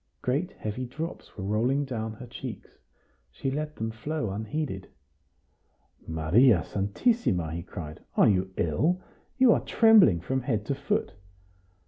[0.23, 2.79] Great heavy drops were rolling down her cheeks;
[3.29, 4.89] she let them flow unheeded.
[6.07, 7.99] "Maria Santissima!" he cried.
[8.17, 8.99] "Are you ill?
[9.37, 11.13] You are trembling from head to foot!"